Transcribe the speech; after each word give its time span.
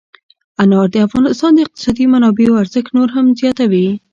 انار 0.61 0.87
د 0.91 0.95
افغانستان 1.07 1.51
د 1.53 1.59
اقتصادي 1.65 2.05
منابعو 2.13 2.59
ارزښت 2.61 2.89
نور 2.97 3.09
هم 3.15 3.25
زیاتوي. 3.39 3.87